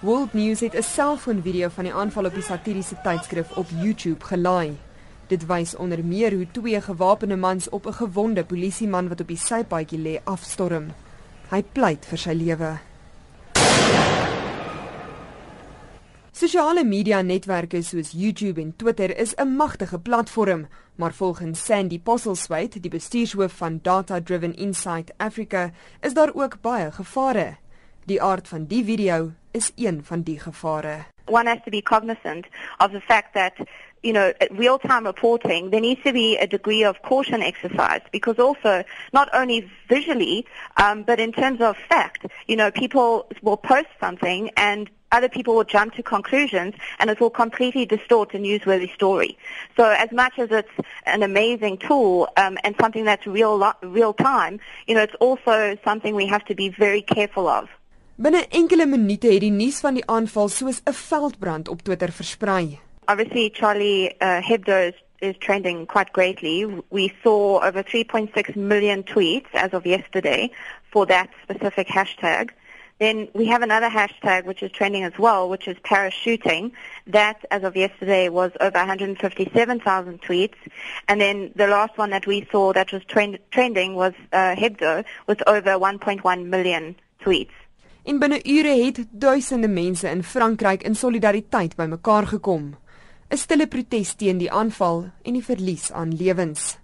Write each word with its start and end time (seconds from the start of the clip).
World 0.00 0.32
News 0.32 0.60
het 0.60 0.74
'n 0.74 0.82
selfoonvideo 0.82 1.68
van 1.68 1.84
die 1.84 1.92
aanval 1.92 2.24
op 2.24 2.34
die 2.34 2.42
satiriese 2.42 2.96
tydskrif 3.02 3.56
op 3.56 3.66
YouTube 3.82 4.24
gelaai. 4.24 4.78
Dit 5.26 5.46
wys 5.46 5.76
onder 5.76 6.04
meer 6.04 6.32
hoe 6.32 6.46
twee 6.50 6.80
gewapende 6.80 7.36
mans 7.36 7.68
op 7.68 7.86
'n 7.86 7.92
gewonde 7.92 8.44
polisieman 8.44 9.08
wat 9.08 9.20
op 9.20 9.28
die 9.28 9.36
sypaadjie 9.36 9.98
lê 9.98 10.20
afstorm. 10.24 10.86
Hy 11.50 11.62
pleit 11.72 12.06
vir 12.06 12.18
sy 12.18 12.32
lewe. 12.32 12.78
Sosiale 16.32 16.84
media 16.84 17.22
netwerke 17.22 17.82
soos 17.82 18.10
YouTube 18.10 18.60
en 18.60 18.76
Twitter 18.76 19.18
is 19.18 19.34
'n 19.34 19.56
magtige 19.56 19.98
platform, 19.98 20.66
maar 20.94 21.12
volgens 21.12 21.64
Sandy 21.64 22.00
Postlethwaite, 22.00 22.80
die 22.80 22.90
bestuurshoof 22.90 23.52
van 23.52 23.78
Data 23.82 24.20
Driven 24.20 24.56
Insight 24.56 25.12
Africa, 25.16 25.70
is 26.00 26.14
daar 26.14 26.34
ook 26.34 26.60
baie 26.60 26.92
gevare. 26.92 27.56
Die 28.10 28.22
aard 28.22 28.48
van 28.48 28.64
die 28.66 28.84
video 28.84 29.30
is 29.50 29.72
een 29.76 30.00
van 30.04 30.22
die 30.22 30.38
gevare. 30.40 31.04
One 31.26 31.46
has 31.48 31.58
to 31.64 31.70
be 31.70 31.82
cognizant 31.82 32.46
of 32.78 32.90
the 32.90 33.00
fact 33.00 33.34
that 33.34 33.52
you 34.02 34.12
know, 34.12 34.32
real-time 34.50 35.06
reporting, 35.06 35.70
there 35.70 35.80
needs 35.80 36.02
to 36.02 36.12
be 36.12 36.36
a 36.38 36.46
degree 36.46 36.82
of 36.82 37.00
caution 37.02 37.40
exercised 37.40 38.10
because 38.10 38.38
also 38.38 38.82
not 39.12 39.28
only 39.32 39.70
visually, 39.88 40.44
um, 40.76 41.04
but 41.04 41.20
in 41.20 41.30
terms 41.32 41.60
of 41.60 41.76
fact, 41.88 42.26
you 42.48 42.56
know, 42.56 42.70
people 42.72 43.26
will 43.42 43.56
post 43.56 43.88
something 44.00 44.50
and 44.56 44.90
other 45.12 45.28
people 45.28 45.54
will 45.54 45.64
jump 45.64 45.94
to 45.94 46.02
conclusions 46.02 46.74
and 46.98 47.10
it 47.10 47.20
will 47.20 47.30
completely 47.30 47.86
distort 47.86 48.34
a 48.34 48.38
newsworthy 48.38 48.92
story. 48.92 49.38
So 49.76 49.84
as 49.84 50.10
much 50.10 50.36
as 50.38 50.50
it's 50.50 50.88
an 51.06 51.22
amazing 51.22 51.78
tool 51.78 52.28
um, 52.36 52.58
and 52.64 52.74
something 52.80 53.04
that's 53.04 53.26
real, 53.26 53.72
real 53.82 54.14
time, 54.14 54.58
you 54.88 54.96
know, 54.96 55.02
it's 55.02 55.14
also 55.20 55.76
something 55.84 56.16
we 56.16 56.26
have 56.26 56.44
to 56.46 56.56
be 56.56 56.70
very 56.70 57.02
careful 57.02 57.46
of. 57.46 57.68
Binne 58.20 58.42
enkele 58.52 58.84
minute 58.86 59.30
het 59.32 59.40
die 59.40 59.50
nuus 59.50 59.78
van 59.80 59.96
die 59.96 60.02
aanval 60.04 60.48
soos 60.52 60.80
'n 60.84 60.92
veldbrand 60.92 61.68
op 61.68 61.82
Twitter 61.82 62.10
versprei. 62.12 62.78
Obviously 63.04 63.48
Charlie 63.52 64.14
uh, 64.18 64.48
Hebdo 64.48 64.76
is, 64.88 64.94
is 65.18 65.36
trending 65.38 65.86
quite 65.86 66.10
greatly. 66.12 66.66
We 66.88 67.12
saw 67.22 67.64
over 67.64 67.82
3.6 67.82 68.54
million 68.54 69.04
tweets 69.04 69.48
as 69.52 69.72
of 69.72 69.84
yesterday 69.84 70.50
for 70.90 71.06
that 71.06 71.28
specific 71.42 71.86
hashtag. 71.86 72.50
Then 72.98 73.28
we 73.32 73.46
have 73.46 73.62
another 73.62 73.88
hashtag 73.88 74.44
which 74.44 74.62
is 74.62 74.70
trending 74.70 75.04
as 75.04 75.18
well, 75.18 75.48
which 75.48 75.66
is 75.66 75.78
parachuting. 75.78 76.72
That, 77.06 77.36
as 77.50 77.62
of 77.62 77.74
yesterday, 77.74 78.28
was 78.28 78.50
over 78.60 78.78
157,000 78.78 80.20
tweets. 80.20 80.60
And 81.08 81.20
then 81.20 81.52
the 81.56 81.66
last 81.66 81.96
one 81.96 82.10
that 82.10 82.26
we 82.26 82.46
saw 82.52 82.74
that 82.74 82.92
was 82.92 83.02
trend- 83.04 83.38
trending 83.50 83.94
was 83.94 84.12
uh, 84.32 84.54
Hebdo, 84.56 85.04
with 85.26 85.42
over 85.46 85.78
1.1 85.78 86.44
million 86.44 86.96
tweets. 87.24 87.56
En 88.04 88.18
binne 88.18 88.40
ure 88.44 88.84
het 88.84 89.04
duisende 89.10 89.68
mense 89.68 90.08
in 90.08 90.22
Frankryk 90.22 90.82
in 90.82 90.94
solidariteit 90.94 91.76
bymekaar 91.76 92.26
gekom. 92.26 92.76
'n 93.28 93.36
Stille 93.36 93.66
protes 93.66 94.14
teen 94.14 94.38
die 94.38 94.50
aanval 94.50 95.10
en 95.22 95.32
die 95.32 95.44
verlies 95.44 95.92
aan 95.92 96.16
lewens. 96.16 96.78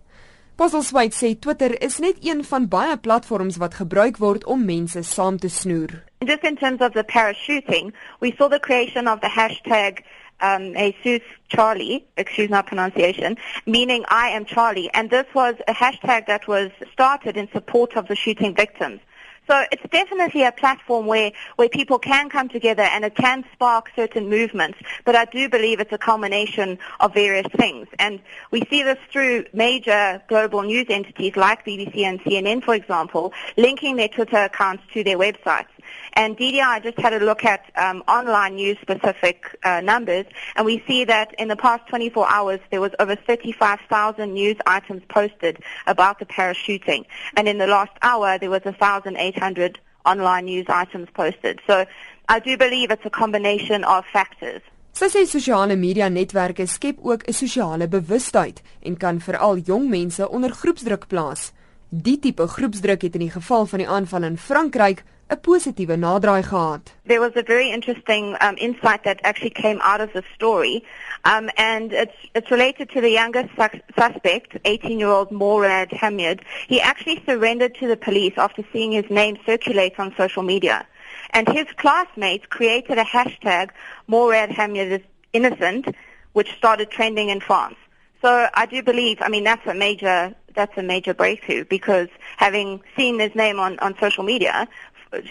Postleswyk 0.56 1.12
sê 1.12 1.38
Twitter 1.38 1.82
is 1.82 1.98
net 1.98 2.16
een 2.20 2.44
van 2.44 2.68
baie 2.68 2.96
platforms 2.96 3.56
wat 3.56 3.74
gebruik 3.74 4.16
word 4.16 4.44
om 4.44 4.64
mense 4.64 5.02
saam 5.02 5.38
te 5.38 5.48
snoer. 5.48 6.04
Just 6.18 6.44
in 6.44 6.56
terms 6.56 6.80
of 6.80 6.92
the 6.92 7.04
parachuting, 7.04 7.94
we 8.20 8.32
saw 8.36 8.48
the 8.48 8.60
creation 8.60 9.08
of 9.08 9.20
the 9.20 9.28
hashtag 9.28 10.00
um, 10.40 10.72
Jesus 10.74 11.22
Charlie, 11.48 12.04
excuse 12.16 12.50
my 12.50 12.62
pronunciation, 12.62 13.36
meaning 13.66 14.04
I 14.08 14.28
am 14.28 14.44
Charlie. 14.44 14.90
And 14.92 15.10
this 15.10 15.26
was 15.34 15.54
a 15.68 15.74
hashtag 15.74 16.26
that 16.26 16.46
was 16.46 16.70
started 16.92 17.36
in 17.36 17.48
support 17.52 17.96
of 17.96 18.08
the 18.08 18.16
shooting 18.16 18.54
victims. 18.54 19.00
So 19.48 19.64
it's 19.70 19.82
definitely 19.90 20.42
a 20.42 20.52
platform 20.52 21.06
where, 21.06 21.30
where 21.54 21.68
people 21.68 21.98
can 21.98 22.28
come 22.28 22.48
together 22.48 22.82
and 22.82 23.04
it 23.04 23.14
can 23.14 23.44
spark 23.52 23.90
certain 23.94 24.28
movements. 24.28 24.78
But 25.04 25.14
I 25.14 25.24
do 25.26 25.48
believe 25.48 25.78
it's 25.78 25.92
a 25.92 25.98
culmination 25.98 26.78
of 27.00 27.14
various 27.14 27.46
things. 27.56 27.86
And 27.98 28.20
we 28.50 28.62
see 28.70 28.82
this 28.82 28.98
through 29.12 29.44
major 29.52 30.22
global 30.28 30.62
news 30.62 30.86
entities 30.88 31.36
like 31.36 31.64
BBC 31.64 31.98
and 31.98 32.20
CNN, 32.22 32.64
for 32.64 32.74
example, 32.74 33.32
linking 33.56 33.96
their 33.96 34.08
Twitter 34.08 34.38
accounts 34.38 34.82
to 34.94 35.04
their 35.04 35.18
websites. 35.18 35.66
And 36.14 36.36
DDI 36.36 36.82
just 36.82 36.98
had 36.98 37.12
a 37.12 37.24
look 37.24 37.44
at 37.44 37.64
um, 37.76 38.02
online 38.08 38.56
news 38.56 38.78
specific 38.80 39.44
uh, 39.62 39.80
numbers, 39.80 40.26
and 40.54 40.64
we 40.64 40.82
see 40.86 41.04
that 41.04 41.34
in 41.38 41.48
the 41.48 41.56
past 41.56 41.88
24 41.88 42.30
hours 42.30 42.60
there 42.70 42.80
was 42.80 42.92
over 42.98 43.16
35,000 43.16 44.32
news 44.32 44.56
items 44.66 45.02
posted 45.08 45.58
about 45.86 46.18
the 46.18 46.26
parachuting, 46.26 47.04
and 47.36 47.48
in 47.48 47.58
the 47.58 47.66
last 47.66 47.92
hour 48.02 48.38
there 48.38 48.50
was 48.50 48.64
1,800 48.64 49.78
online 50.04 50.44
news 50.46 50.66
items 50.68 51.08
posted. 51.14 51.60
So 51.66 51.84
I 52.28 52.38
do 52.40 52.56
believe 52.56 52.90
it's 52.90 53.04
a 53.04 53.10
combination 53.10 53.84
of 53.84 54.04
factors. 54.06 54.62
Sy 54.96 55.10
sê 55.12 55.26
sosiale 55.28 55.76
media 55.76 56.06
netwerke 56.08 56.64
skep 56.66 57.02
ook 57.04 57.28
'n 57.28 57.32
sosiale 57.32 57.88
bewustheid 57.88 58.62
en 58.82 58.96
kan 58.96 59.20
veral 59.20 59.58
jong 59.58 59.88
mense 59.88 60.28
onder 60.28 60.50
groepsdruk 60.50 61.06
plaas. 61.06 61.52
Die 61.88 62.18
tipe 62.18 62.46
groepsdruk 62.46 63.02
het 63.02 63.14
in 63.14 63.20
die 63.20 63.30
geval 63.30 63.66
van 63.66 63.78
die 63.78 63.88
aanval 63.88 64.22
in 64.22 64.38
Frankryk 64.38 65.04
gehad. 65.28 66.82
There 67.04 67.20
was 67.20 67.32
a 67.34 67.42
very 67.42 67.70
interesting 67.70 68.36
um, 68.40 68.56
insight 68.58 69.04
that 69.04 69.20
actually 69.24 69.50
came 69.50 69.80
out 69.82 70.00
of 70.00 70.12
the 70.12 70.22
story, 70.34 70.84
um, 71.24 71.50
and 71.56 71.92
it's 71.92 72.14
it's 72.34 72.50
related 72.50 72.90
to 72.90 73.00
the 73.00 73.10
youngest 73.10 73.50
su 73.56 73.80
suspect, 73.98 74.62
18-year-old 74.64 75.32
Morad 75.32 75.90
Hamid. 75.92 76.42
He 76.68 76.80
actually 76.80 77.22
surrendered 77.26 77.74
to 77.76 77.88
the 77.88 77.96
police 77.96 78.34
after 78.36 78.64
seeing 78.72 78.92
his 78.92 79.10
name 79.10 79.36
circulate 79.44 79.98
on 79.98 80.14
social 80.16 80.42
media, 80.42 80.86
and 81.30 81.48
his 81.48 81.66
classmates 81.76 82.46
created 82.46 82.98
a 82.98 83.04
hashtag 83.04 83.70
Morad 84.06 84.50
Hamid 84.50 84.92
is 84.92 85.00
innocent, 85.32 85.88
which 86.34 86.54
started 86.56 86.90
trending 86.90 87.30
in 87.30 87.40
France. 87.40 87.76
So 88.22 88.48
I 88.54 88.66
do 88.66 88.82
believe, 88.82 89.18
I 89.20 89.28
mean, 89.28 89.44
that's 89.44 89.66
a 89.66 89.74
major 89.74 90.34
that's 90.54 90.76
a 90.78 90.82
major 90.82 91.12
breakthrough 91.12 91.64
because 91.64 92.08
having 92.38 92.80
seen 92.96 93.20
his 93.20 93.34
name 93.34 93.60
on, 93.60 93.78
on 93.80 93.94
social 94.00 94.24
media 94.24 94.66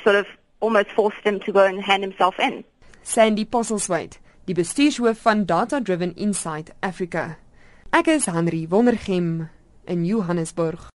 sort 0.03 0.16
of 0.16 0.25
almost 0.59 0.91
forced 0.96 1.24
him 1.24 1.40
to 1.41 1.52
go 1.52 1.66
and 1.66 1.81
hand 1.84 2.03
himself 2.03 2.36
in. 2.40 2.63
Sandy 3.03 3.46
Postlethwaite, 3.46 4.19
die 4.46 4.53
bestuurshoof 4.53 5.22
van 5.22 5.46
Data 5.46 5.80
Driven 5.80 6.13
Insight 6.16 6.74
Africa. 6.81 7.38
Ek 7.94 8.08
is 8.08 8.25
Henry 8.25 8.68
Wondergem 8.68 9.50
in 9.88 10.06
Johannesburg. 10.06 10.91